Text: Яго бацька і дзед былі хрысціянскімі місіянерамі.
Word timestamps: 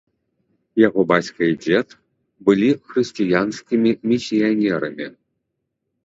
Яго 0.87 1.01
бацька 1.09 1.41
і 1.51 1.57
дзед 1.65 1.87
былі 2.47 2.69
хрысціянскімі 2.93 3.91
місіянерамі. 4.13 5.07